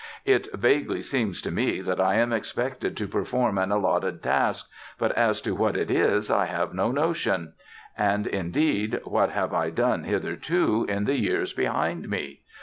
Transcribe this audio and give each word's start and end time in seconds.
It 0.25 0.47
vaguely 0.55 1.03
seems 1.03 1.43
to 1.43 1.51
me 1.51 1.79
that 1.81 2.01
I 2.01 2.15
am 2.15 2.33
expected 2.33 2.97
to 2.97 3.07
perform 3.07 3.59
an 3.59 3.71
allotted 3.71 4.23
task, 4.23 4.67
but 4.97 5.11
as 5.11 5.41
to 5.41 5.53
what 5.53 5.77
it 5.77 5.91
is 5.91 6.31
I 6.31 6.45
have 6.45 6.73
no 6.73 6.91
notion.... 6.91 7.53
And 7.95 8.25
indeed, 8.25 8.99
what 9.03 9.29
have 9.29 9.53
I 9.53 9.69
done 9.69 10.05
hitherto, 10.05 10.87
in 10.89 11.05
the 11.05 11.19
years 11.19 11.53
behind 11.53 12.09
me? 12.09 12.41